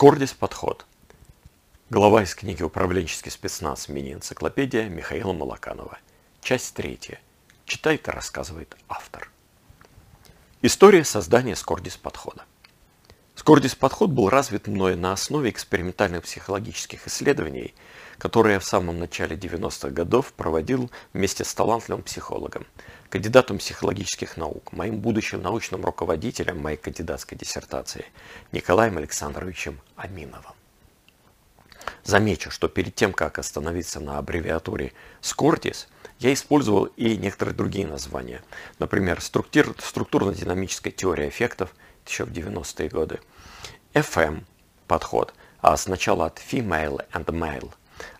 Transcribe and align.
Кордис 0.00 0.32
подход. 0.32 0.86
Глава 1.90 2.22
из 2.22 2.34
книги 2.34 2.62
«Управленческий 2.62 3.30
спецназ. 3.30 3.86
Мини-энциклопедия» 3.90 4.88
Михаила 4.88 5.34
Малаканова. 5.34 5.98
Часть 6.40 6.74
третья. 6.74 7.20
Читает 7.66 8.08
и 8.08 8.10
рассказывает 8.10 8.74
автор. 8.88 9.30
История 10.62 11.04
создания 11.04 11.54
Скордис 11.54 11.98
подхода. 11.98 12.46
Скордис 13.40 13.74
подход 13.74 14.10
был 14.10 14.28
развит 14.28 14.66
мной 14.66 14.96
на 14.96 15.14
основе 15.14 15.48
экспериментальных 15.48 16.24
психологических 16.24 17.06
исследований, 17.06 17.72
которые 18.18 18.52
я 18.54 18.60
в 18.60 18.66
самом 18.66 18.98
начале 18.98 19.34
90-х 19.34 19.88
годов 19.88 20.34
проводил 20.34 20.90
вместе 21.14 21.42
с 21.42 21.54
талантливым 21.54 22.02
психологом, 22.02 22.66
кандидатом 23.08 23.56
психологических 23.56 24.36
наук, 24.36 24.74
моим 24.74 24.98
будущим 24.98 25.40
научным 25.40 25.86
руководителем 25.86 26.60
моей 26.60 26.76
кандидатской 26.76 27.38
диссертации 27.38 28.04
Николаем 28.52 28.98
Александровичем 28.98 29.80
Аминовым. 29.96 30.52
Замечу, 32.04 32.50
что 32.50 32.68
перед 32.68 32.94
тем, 32.94 33.14
как 33.14 33.38
остановиться 33.38 34.00
на 34.00 34.18
аббревиатуре 34.18 34.92
SCORDIS, 35.22 35.86
я 36.18 36.34
использовал 36.34 36.84
и 36.84 37.16
некоторые 37.16 37.54
другие 37.54 37.86
названия. 37.86 38.42
Например, 38.78 39.18
структурно-динамическая 39.22 40.92
теория 40.92 41.30
эффектов 41.30 41.74
еще 42.06 42.24
в 42.24 42.30
90-е 42.30 42.88
годы. 42.88 43.20
FM 43.94 44.44
подход, 44.86 45.34
а 45.60 45.76
сначала 45.76 46.26
от 46.26 46.38
female 46.38 47.04
and 47.12 47.26
male, 47.26 47.72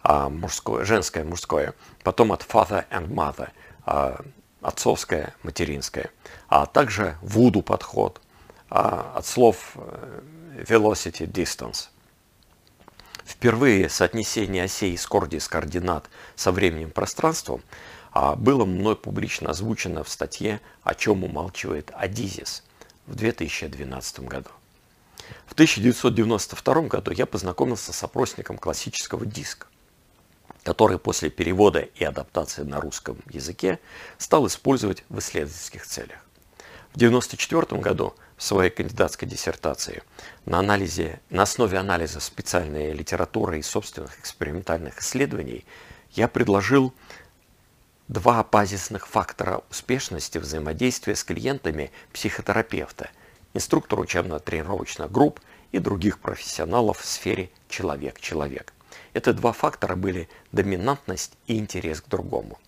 а 0.03 0.29
мужское, 0.29 0.84
женское, 0.84 1.25
мужское, 1.25 1.75
потом 2.03 2.33
от 2.33 2.43
father 2.43 2.84
and 2.91 3.09
mother, 3.09 3.51
а 3.84 4.20
отцовское, 4.61 5.34
материнское, 5.43 6.11
а 6.48 6.66
также 6.66 7.16
voodoo 7.23 7.62
подход, 7.62 8.20
а 8.69 9.15
от 9.16 9.27
слов 9.27 9.73
э, 9.77 10.20
velocity, 10.67 11.27
distance– 11.27 11.89
Впервые 13.31 13.89
соотнесение 13.89 14.65
осей 14.65 14.98
Скордис 14.98 15.47
координат 15.47 16.11
со 16.34 16.51
временем 16.51 16.91
пространством 16.91 17.62
а, 18.11 18.34
было 18.34 18.64
мной 18.64 18.97
публично 18.97 19.51
озвучено 19.51 20.03
в 20.03 20.08
статье 20.08 20.61
«О 20.83 20.97
чем 20.97 21.23
умалчивает 21.23 21.92
Адизис» 21.95 22.64
в 23.11 23.16
2012 23.16 24.20
году. 24.20 24.50
В 25.47 25.53
1992 25.53 26.83
году 26.83 27.11
я 27.11 27.27
познакомился 27.27 27.92
с 27.92 28.02
опросником 28.05 28.56
классического 28.56 29.27
диска, 29.27 29.67
который 30.62 30.98
после 30.98 31.28
перевода 31.28 31.80
и 31.80 32.05
адаптации 32.05 32.62
на 32.62 32.80
русском 32.80 33.19
языке 33.28 33.80
стал 34.17 34.47
использовать 34.47 35.05
в 35.08 35.19
исследовательских 35.19 35.86
целях. 35.86 36.19
В 36.92 36.97
1994 36.97 37.80
году 37.83 38.14
в 38.36 38.42
своей 38.42 38.70
кандидатской 38.70 39.28
диссертации 39.28 40.02
на, 40.47 40.61
анализе, 40.61 41.20
на 41.30 41.42
основе 41.42 41.78
анализа 41.78 42.20
специальной 42.20 42.92
литературы 42.92 43.58
и 43.58 43.62
собственных 43.62 44.19
экспериментальных 44.19 45.00
исследований 45.00 45.64
я 46.12 46.27
предложил 46.27 46.95
два 48.11 48.42
базисных 48.42 49.06
фактора 49.06 49.62
успешности 49.70 50.39
взаимодействия 50.39 51.14
с 51.14 51.22
клиентами 51.22 51.92
психотерапевта, 52.12 53.11
инструктора 53.55 54.00
учебно-тренировочных 54.00 55.12
групп 55.12 55.39
и 55.70 55.78
других 55.78 56.19
профессионалов 56.19 56.98
в 56.98 57.06
сфере 57.06 57.50
человек-человек. 57.69 58.72
Это 59.12 59.33
два 59.33 59.52
фактора 59.52 59.94
были 59.94 60.28
доминантность 60.50 61.34
и 61.47 61.56
интерес 61.56 62.00
к 62.00 62.08
другому, 62.08 62.58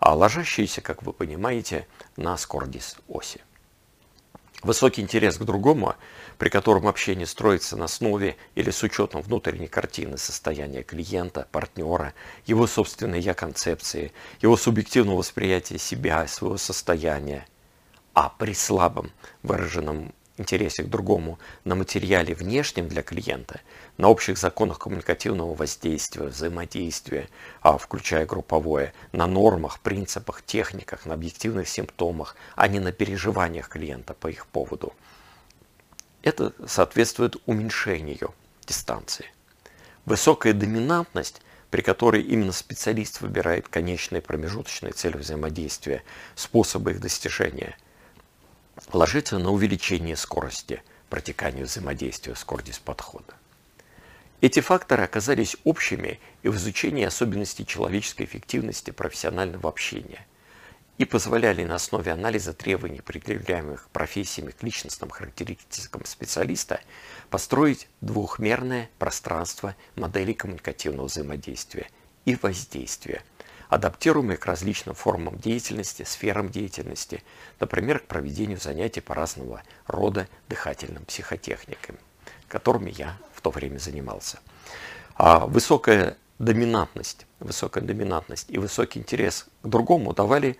а 0.00 0.16
ложащиеся, 0.16 0.80
как 0.80 1.04
вы 1.04 1.12
понимаете, 1.12 1.86
на 2.16 2.36
скордис 2.36 2.96
оси. 3.06 3.40
Высокий 4.62 5.00
интерес 5.00 5.38
к 5.38 5.42
другому, 5.44 5.94
при 6.36 6.50
котором 6.50 6.86
общение 6.86 7.26
строится 7.26 7.76
на 7.76 7.86
основе 7.86 8.36
или 8.54 8.70
с 8.70 8.82
учетом 8.82 9.22
внутренней 9.22 9.68
картины 9.68 10.18
состояния 10.18 10.82
клиента, 10.82 11.48
партнера, 11.50 12.12
его 12.44 12.66
собственной 12.66 13.20
я-концепции, 13.20 14.12
его 14.42 14.58
субъективного 14.58 15.18
восприятия 15.18 15.78
себя, 15.78 16.26
своего 16.26 16.58
состояния. 16.58 17.46
А 18.12 18.28
при 18.28 18.52
слабом 18.52 19.12
выраженном 19.42 20.12
интересе 20.36 20.82
к 20.82 20.88
другому 20.88 21.38
на 21.64 21.74
материале 21.74 22.34
внешнем 22.34 22.88
для 22.88 23.02
клиента, 23.02 23.60
на 23.98 24.08
общих 24.08 24.38
законах 24.38 24.78
коммуникативного 24.78 25.54
воздействия, 25.54 26.26
взаимодействия, 26.26 27.28
а, 27.60 27.78
включая 27.78 28.26
групповое, 28.26 28.92
на 29.12 29.26
нормах, 29.26 29.80
принципах, 29.80 30.42
техниках, 30.42 31.06
на 31.06 31.14
объективных 31.14 31.68
симптомах, 31.68 32.36
а 32.56 32.68
не 32.68 32.80
на 32.80 32.92
переживаниях 32.92 33.68
клиента 33.68 34.14
по 34.14 34.28
их 34.28 34.46
поводу. 34.46 34.94
Это 36.22 36.52
соответствует 36.66 37.36
уменьшению 37.46 38.34
дистанции. 38.66 39.26
Высокая 40.04 40.52
доминантность 40.52 41.42
при 41.70 41.82
которой 41.82 42.22
именно 42.22 42.50
специалист 42.50 43.20
выбирает 43.20 43.68
конечные 43.68 44.20
промежуточные 44.20 44.92
цели 44.92 45.16
взаимодействия, 45.16 46.02
способы 46.34 46.90
их 46.90 47.00
достижения– 47.00 47.76
ложится 48.92 49.38
на 49.38 49.50
увеличение 49.50 50.16
скорости 50.16 50.82
протекания 51.08 51.64
взаимодействия 51.64 52.34
с 52.34 52.44
кордис 52.44 52.78
подхода. 52.78 53.34
Эти 54.40 54.60
факторы 54.60 55.04
оказались 55.04 55.56
общими 55.64 56.18
и 56.42 56.48
в 56.48 56.56
изучении 56.56 57.04
особенностей 57.04 57.66
человеческой 57.66 58.24
эффективности 58.24 58.90
профессионального 58.90 59.68
общения 59.68 60.26
и 60.96 61.04
позволяли 61.04 61.64
на 61.64 61.76
основе 61.76 62.12
анализа 62.12 62.52
требований, 62.52 63.00
предъявляемых 63.00 63.88
профессиями 63.90 64.50
к 64.50 64.62
личностным 64.62 65.10
характеристикам 65.10 66.04
специалиста, 66.04 66.80
построить 67.30 67.88
двухмерное 68.00 68.90
пространство 68.98 69.74
моделей 69.96 70.34
коммуникативного 70.34 71.06
взаимодействия 71.06 71.88
и 72.24 72.34
воздействия– 72.36 73.22
адаптируемые 73.70 74.36
к 74.36 74.46
различным 74.46 74.94
формам 74.94 75.38
деятельности, 75.38 76.02
сферам 76.02 76.50
деятельности, 76.50 77.22
например, 77.60 78.00
к 78.00 78.06
проведению 78.06 78.60
занятий 78.60 79.00
по 79.00 79.14
разного 79.14 79.62
рода 79.86 80.28
дыхательным 80.48 81.04
психотехникам, 81.04 81.96
которыми 82.48 82.90
я 82.90 83.16
в 83.32 83.40
то 83.40 83.50
время 83.50 83.78
занимался. 83.78 84.40
А 85.14 85.46
высокая 85.46 86.16
доминантность, 86.40 87.26
высокая 87.38 87.84
доминантность 87.84 88.50
и 88.50 88.58
высокий 88.58 88.98
интерес 88.98 89.46
к 89.62 89.68
другому 89.68 90.12
давали 90.12 90.58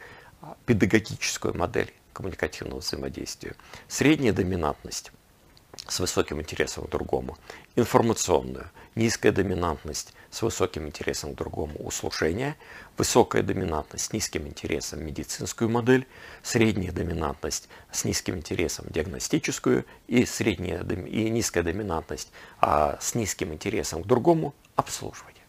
педагогическую 0.64 1.56
модель 1.56 1.92
коммуникативного 2.12 2.78
взаимодействия. 2.78 3.56
Средняя 3.88 4.32
доминантность 4.32 5.10
с 5.88 6.00
высоким 6.00 6.40
интересом 6.40 6.84
к 6.84 6.90
другому, 6.90 7.36
информационную, 7.74 8.70
низкая 8.94 9.32
доминантность 9.32 10.14
с 10.30 10.42
высоким 10.42 10.86
интересом 10.86 11.34
к 11.34 11.36
другому. 11.36 11.74
Услушение, 11.78 12.56
высокая 12.96 13.42
доминантность 13.42 14.06
с 14.06 14.12
низким 14.12 14.46
интересом 14.46 15.04
медицинскую 15.04 15.70
модель, 15.70 16.06
средняя 16.42 16.92
доминантность 16.92 17.68
с 17.90 18.04
низким 18.04 18.36
интересом 18.36 18.86
диагностическую 18.90 19.84
и 20.06 20.24
средняя 20.26 20.82
и 20.84 21.30
низкая 21.30 21.62
доминантность 21.62 22.30
а 22.60 22.98
с 23.00 23.14
низким 23.14 23.52
интересом 23.52 24.02
к 24.02 24.06
другому 24.06 24.54
обслуживание. 24.76 25.44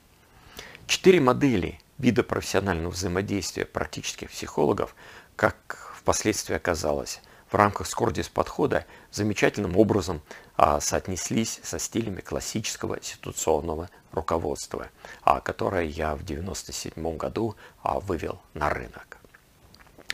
Четыре 0.87 1.21
модели 1.21 1.79
вида 1.97 2.23
профессионального 2.23 2.91
взаимодействия 2.91 3.65
практических 3.65 4.31
психологов, 4.31 4.95
как 5.35 5.93
впоследствии 5.95 6.55
оказалось, 6.55 7.21
в 7.51 7.55
рамках 7.55 7.87
Скордис 7.87 8.29
подхода 8.29 8.85
замечательным 9.11 9.77
образом 9.77 10.21
а, 10.55 10.79
соотнеслись 10.79 11.59
со 11.63 11.79
стилями 11.79 12.21
классического 12.21 13.01
ситуационного 13.01 13.89
руководства, 14.13 14.87
а, 15.21 15.41
которое 15.41 15.83
я 15.83 16.15
в 16.15 16.23
1997 16.23 17.17
году 17.17 17.55
а, 17.83 17.99
вывел 17.99 18.41
на 18.53 18.69
рынок 18.69 19.17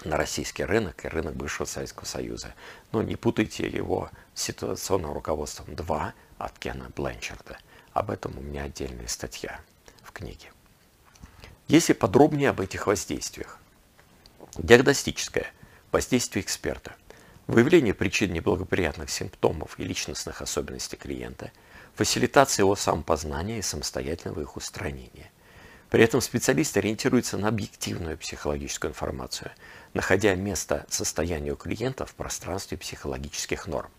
на 0.04 0.16
российский 0.16 0.64
рынок 0.64 1.06
и 1.06 1.08
рынок 1.08 1.36
бывшего 1.36 1.66
Советского 1.66 2.06
Союза. 2.06 2.54
Но 2.92 3.02
не 3.02 3.16
путайте 3.16 3.68
его 3.68 4.12
с 4.36 4.44
ситуационным 4.44 5.12
руководством 5.12 5.76
2 5.76 6.14
от 6.38 6.60
Кена 6.60 6.92
Бленчарда. 6.96 7.58
Об 7.94 8.12
этом 8.12 8.38
у 8.38 8.42
меня 8.42 8.64
отдельная 8.64 9.08
статья 9.08 9.60
в 10.04 10.12
книге. 10.12 10.52
Если 11.68 11.94
подробнее 11.94 12.52
об 12.52 12.62
этих 12.62 12.86
воздействиях. 12.86 13.58
Диагностическое 14.56 15.52
воздействие 15.92 16.44
эксперта– 16.44 16.96
выявление 17.48 17.94
причин 17.94 18.34
неблагоприятных 18.34 19.10
симптомов 19.10 19.80
и 19.80 19.84
личностных 19.84 20.42
особенностей 20.42 20.98
клиента, 20.98 21.52
фасилитация 21.96 22.64
его 22.64 22.76
самопознания 22.76 23.60
и 23.60 23.64
самостоятельного 23.64 24.42
их 24.42 24.58
устранения. 24.58 25.32
При 25.90 26.04
этом 26.04 26.20
специалист 26.20 26.76
ориентируется 26.76 27.38
на 27.38 27.48
объективную 27.48 28.18
психологическую 28.18 28.92
информацию, 28.92 29.52
находя 29.94 30.36
место 30.36 30.86
состоянию 30.90 31.56
клиента 31.56 32.06
в 32.06 32.14
пространстве 32.14 32.78
психологических 32.78 33.68
норм. 33.68 33.90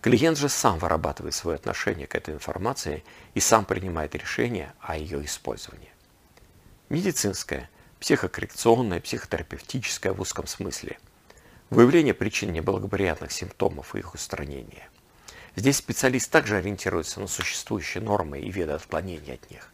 Клиент 0.00 0.38
же 0.38 0.48
сам 0.48 0.78
вырабатывает 0.78 1.34
свое 1.34 1.56
отношение 1.56 2.06
к 2.06 2.14
этой 2.14 2.32
информации 2.32 3.04
и 3.34 3.40
сам 3.40 3.66
принимает 3.66 4.14
решение 4.14 4.72
о 4.80 4.96
ее 4.96 5.22
использовании. 5.24 5.92
Медицинское, 6.88 7.68
психокоррекционное, 8.00 9.00
психотерапевтическое 9.00 10.14
в 10.14 10.20
узком 10.22 10.46
смысле– 10.46 10.98
Выявление 11.70 12.14
причин 12.14 12.52
неблагоприятных 12.52 13.30
симптомов 13.30 13.94
и 13.94 13.98
их 13.98 14.14
устранение. 14.14 14.88
Здесь 15.54 15.76
специалист 15.76 16.30
также 16.30 16.56
ориентируется 16.56 17.20
на 17.20 17.26
существующие 17.26 18.02
нормы 18.02 18.40
и 18.40 18.50
виды 18.50 18.72
отклонений 18.72 19.34
от 19.34 19.50
них, 19.50 19.70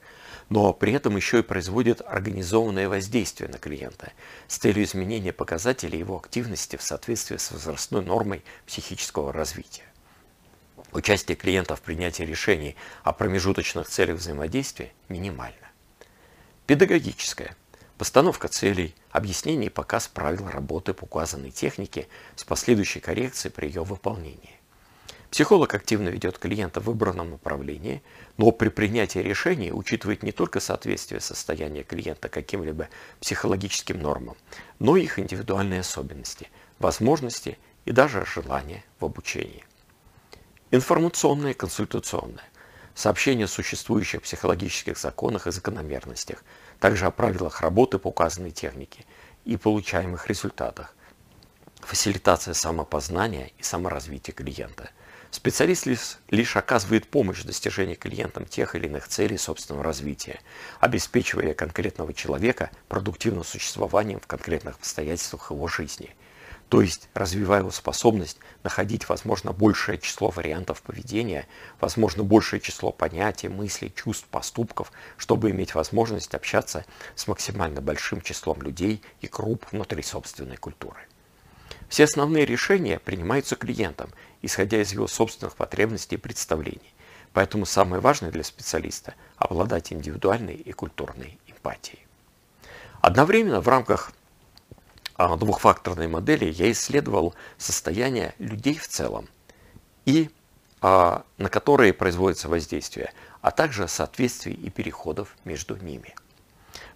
но 0.49 0.73
при 0.73 0.93
этом 0.93 1.17
еще 1.17 1.39
и 1.39 1.43
производит 1.43 2.01
организованное 2.05 2.89
воздействие 2.89 3.49
на 3.49 3.59
клиента 3.59 4.13
с 4.49 4.59
целью 4.59 4.83
изменения 4.83 5.33
показателей 5.33 6.01
его 6.01 6.17
активности 6.17 6.77
в 6.77 6.83
соответствии 6.83 7.37
с 7.37 7.53
возрастной 7.53 8.05
нормой 8.05 8.43
психического 8.67 9.33
развития. 9.33 9.85
Участие 10.91 11.37
клиента 11.37 11.77
в 11.77 11.83
принятии 11.83 12.25
решений 12.25 12.75
о 13.05 13.13
промежуточных 13.13 13.89
целях 13.89 14.19
взаимодействия 14.19 14.93
минимально. 15.09 15.71
Педагогическое. 16.67 17.57
Постановка 17.99 18.49
целей, 18.49 18.95
объяснение 19.11 19.67
и 19.67 19.73
показ 19.73 20.09
правил 20.09 20.49
работы 20.49 20.95
по 20.95 21.05
указанной 21.05 21.53
технике 21.53 22.09
с 22.35 22.43
последующей 22.43 23.01
коррекцией 23.01 23.53
при 23.53 23.67
ее 23.67 23.85
выполнении. 23.85 24.59
Психолог 25.31 25.75
активно 25.75 26.09
ведет 26.11 26.39
клиента 26.39 26.81
в 26.81 26.85
выбранном 26.85 27.31
направлении, 27.31 28.03
но 28.37 28.53
при 28.53 28.69
принятии 28.69 29.19
решений 29.19 29.73
учитывает 29.73 30.23
не 30.23 30.33
только 30.33 30.61
соответствие 30.61 31.21
состояния 31.21 31.83
клиента 31.83 32.29
каким-либо 32.29 32.89
психологическим 33.21 34.01
нормам, 34.01 34.37
но 34.79 34.97
и 34.97 35.03
их 35.03 35.19
индивидуальные 35.19 35.81
особенности, 35.81 36.51
возможности 36.79 37.59
и 37.85 37.93
даже 37.93 38.25
желания 38.27 38.85
в 39.01 39.05
обучении. 39.05 39.65
Информационное 40.71 41.51
и 41.51 41.55
консультационное. 41.55 42.49
Сообщение 42.95 43.47
о 43.47 43.49
существующих 43.49 44.23
психологических 44.23 44.99
законах 44.99 45.47
и 45.47 45.53
закономерностях, 45.53 46.45
также 46.79 47.07
о 47.07 47.11
правилах 47.11 47.61
работы 47.61 47.99
по 47.99 48.09
указанной 48.09 48.51
технике 48.51 49.05
и 49.45 49.57
получаемых 49.57 50.29
результатах. 50.29 50.95
Фасилитация 51.81 52.55
самопознания 52.55 53.51
и 53.59 53.63
саморазвития 53.63 54.35
клиента– 54.35 54.91
Специалист 55.35 55.85
лишь, 55.87 56.19
лишь 56.31 56.57
оказывает 56.57 57.09
помощь 57.09 57.41
в 57.41 57.45
достижении 57.45 57.97
клиентам 57.97 58.47
тех 58.47 58.77
или 58.77 58.87
иных 58.87 59.09
целей 59.09 59.37
собственного 59.37 59.83
развития, 59.83 60.39
обеспечивая 60.79 61.55
конкретного 61.55 62.15
человека 62.15 62.71
продуктивным 62.87 63.43
существованием 63.43 64.21
в 64.21 64.29
конкретных 64.29 64.77
обстоятельствах 64.77 65.51
его 65.51 65.67
жизни. 65.67 66.15
То 66.69 66.81
есть 66.81 67.09
развивая 67.15 67.61
его 67.61 67.71
способность 67.71 68.39
находить, 68.63 69.09
возможно, 69.09 69.53
большее 69.53 69.99
число 69.99 70.31
вариантов 70.31 70.83
поведения, 70.83 71.47
возможно, 71.81 72.25
большее 72.25 72.61
число 72.61 72.91
понятий, 72.91 73.49
мыслей, 73.49 73.93
чувств, 73.95 74.27
поступков, 74.29 74.91
чтобы 75.17 75.51
иметь 75.51 75.75
возможность 75.75 76.35
общаться 76.35 76.85
с 77.15 77.29
максимально 77.29 77.81
большим 77.81 78.21
числом 78.21 78.63
людей 78.63 79.03
и 79.21 79.29
групп 79.29 79.67
внутри 79.71 80.03
собственной 80.03 80.57
культуры. 80.57 80.99
Все 81.89 82.05
основные 82.05 82.47
решения 82.47 82.99
принимаются 82.99 83.57
клиентом, 83.57 84.11
исходя 84.43 84.81
из 84.81 84.93
его 84.93 85.07
собственных 85.07 85.55
потребностей 85.55 86.17
и 86.17 86.19
представлений. 86.19 86.95
Поэтому 87.33 87.67
самое 87.67 88.01
важное 88.01 88.31
для 88.31 88.45
специалиста– 88.45 89.15
обладать 89.37 89.93
индивидуальной 89.93 90.55
и 90.55 90.73
культурной 90.73 91.39
эмпатией. 91.47 92.05
Одновременно 93.01 93.61
в 93.61 93.69
рамках 93.69 94.13
двухфакторной 95.39 96.09
модели 96.09 96.47
я 96.47 96.71
исследовал 96.71 97.35
состояние 97.59 98.35
людей 98.39 98.77
в 98.79 98.89
целом 98.89 99.29
и 100.05 100.31
а, 100.87 101.25
на 101.39 101.49
которые 101.49 101.95
производится 101.95 102.49
воздействие, 102.49 103.13
а 103.41 103.51
также 103.51 103.89
соответствий 103.89 104.53
и 104.53 104.69
переходов 104.69 105.35
между 105.47 105.77
ними. 105.77 106.15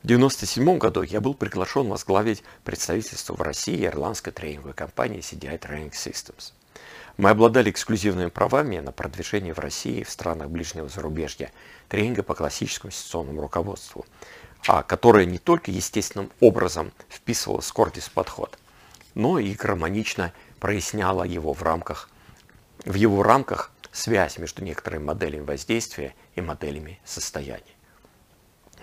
В 0.02 0.04
1997 0.04 0.76
году 0.76 1.02
я 1.02 1.22
был 1.22 1.32
приглашен 1.32 1.88
возглавить 1.88 2.44
представительство 2.64 3.34
в 3.34 3.40
России 3.40 3.86
ирландской 3.86 4.30
тренинговой 4.30 4.74
компании 4.74 5.20
CDI 5.20 5.58
Training 5.58 5.92
Systems. 5.92 6.52
Мы 7.16 7.30
обладали 7.30 7.70
эксклюзивными 7.70 8.28
правами 8.28 8.78
на 8.78 8.92
продвижение 8.92 9.54
в 9.54 9.58
России 9.58 10.00
и 10.00 10.04
в 10.04 10.10
странах 10.10 10.50
ближнего 10.50 10.88
зарубежья 10.88 11.50
тренинга 11.88 12.22
по 12.22 12.34
классическому 12.34 12.90
инвестиционному 12.90 13.40
руководству, 13.40 14.04
а 14.66 14.82
которое 14.82 15.24
не 15.24 15.38
только 15.38 15.70
естественным 15.70 16.30
образом 16.40 16.92
вписывало 17.08 17.60
Скордис 17.60 18.08
подход, 18.08 18.58
но 19.14 19.38
и 19.38 19.54
гармонично 19.54 20.32
проясняло 20.60 21.24
его 21.24 21.52
в 21.52 21.62
рамках, 21.62 22.10
в 22.84 22.94
его 22.94 23.22
рамках 23.22 23.72
связь 23.92 24.38
между 24.38 24.62
некоторыми 24.62 25.04
моделями 25.04 25.44
воздействия 25.44 26.14
и 26.34 26.40
моделями 26.40 27.00
состояния. 27.04 27.64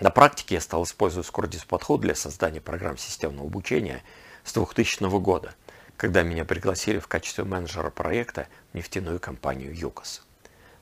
На 0.00 0.10
практике 0.10 0.56
я 0.56 0.60
стал 0.60 0.84
использовать 0.84 1.26
Скордис 1.26 1.64
подход 1.64 2.02
для 2.02 2.14
создания 2.14 2.60
программ 2.60 2.98
системного 2.98 3.46
обучения 3.46 4.02
с 4.44 4.52
2000 4.52 5.18
года, 5.20 5.54
когда 5.96 6.22
меня 6.22 6.44
пригласили 6.44 6.98
в 6.98 7.08
качестве 7.08 7.44
менеджера 7.44 7.88
проекта 7.88 8.48
в 8.72 8.76
нефтяную 8.76 9.18
компанию 9.18 9.74
ЮКОС. 9.74 10.22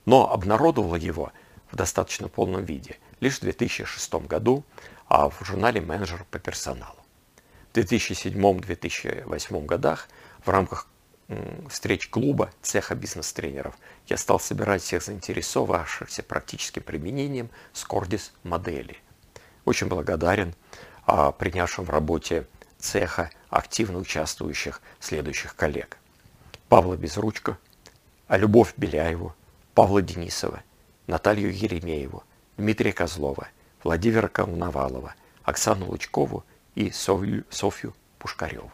Но 0.04 0.32
обнародовала 0.32 0.96
его 0.96 1.32
в 1.70 1.76
достаточно 1.76 2.28
полном 2.28 2.64
виде 2.64 2.98
лишь 3.20 3.38
в 3.38 3.42
2006 3.42 4.14
году 4.26 4.64
а 5.08 5.28
в 5.28 5.44
журнале 5.44 5.80
«Менеджер 5.80 6.24
по 6.30 6.38
персоналу». 6.38 6.98
В 7.72 7.76
2007-2008 7.76 9.66
годах 9.66 10.08
в 10.44 10.48
рамках 10.48 10.88
встреч 11.68 12.08
клуба 12.08 12.50
цеха 12.62 12.94
бизнес-тренеров 12.94 13.74
я 14.06 14.16
стал 14.16 14.38
собирать 14.40 14.82
всех 14.82 15.02
заинтересовавшихся 15.02 16.22
практическим 16.22 16.82
применением 16.82 17.50
Скордис 17.72 18.32
модели. 18.42 18.98
Очень 19.64 19.88
благодарен 19.88 20.54
а, 21.06 21.32
принявшим 21.32 21.84
в 21.84 21.90
работе 21.90 22.46
цеха 22.78 23.30
активно 23.48 23.98
участвующих 23.98 24.82
следующих 25.00 25.56
коллег. 25.56 25.96
Павла 26.68 26.96
Безручко, 26.96 27.58
Любовь 28.28 28.74
Беляеву, 28.76 29.34
Павла 29.74 30.02
Денисова, 30.02 30.62
Наталью 31.06 31.54
Еремееву, 31.54 32.24
Дмитрия 32.56 32.92
Козлова, 32.92 33.48
Владимира 33.82 34.28
Коновалова, 34.28 35.14
Оксану 35.42 35.86
Лучкову 35.86 36.44
и 36.74 36.90
Софью, 36.90 37.44
Софью 37.50 37.94
Пушкареву. 38.18 38.70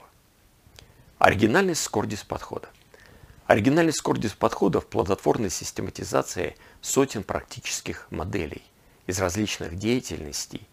Оригинальность 1.18 1.82
Скордис 1.82 2.22
подхода. 2.22 2.68
Оригинальность 3.46 3.98
Скордис 3.98 4.32
подхода 4.32 4.80
в 4.80 4.86
плодотворной 4.86 5.50
систематизации 5.50 6.56
сотен 6.80 7.24
практических 7.24 8.06
моделей 8.10 8.62
из 9.06 9.18
различных 9.18 9.76
деятельностей 9.76 10.68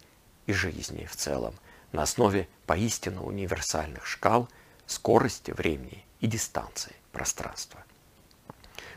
и 0.46 0.52
жизни 0.52 1.06
в 1.06 1.16
целом 1.16 1.54
на 1.92 2.02
основе 2.02 2.46
поистину 2.66 3.24
универсальных 3.24 4.06
шкал 4.06 4.48
скорости 4.86 5.50
времени 5.50 6.04
и 6.20 6.26
дистанции 6.26 6.94
пространства. 7.12 7.82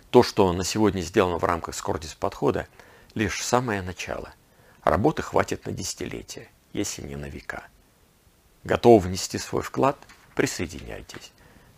То, 0.09 0.23
что 0.23 0.51
на 0.51 0.65
сегодня 0.65 1.01
сделано 1.01 1.37
в 1.37 1.43
рамках 1.45 1.73
Скордис 1.73 2.13
подхода, 2.13 2.67
лишь 3.15 3.43
самое 3.43 3.81
начало. 3.81 4.33
Работы 4.83 5.21
хватит 5.21 5.65
на 5.65 5.71
десятилетия, 5.71 6.49
если 6.73 7.01
не 7.03 7.15
на 7.15 7.25
века. 7.25 7.63
Готовы 8.63 9.07
внести 9.07 9.37
свой 9.37 9.63
вклад? 9.63 9.97
Присоединяйтесь. 10.35 11.31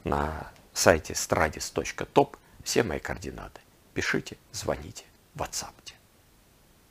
На 0.03 0.51
сайте 0.73 1.13
stradis.top 1.13 2.37
все 2.63 2.83
мои 2.83 2.99
координаты. 2.99 3.61
Пишите, 3.93 4.37
звоните, 4.51 5.05
ватсапте. 5.35 5.93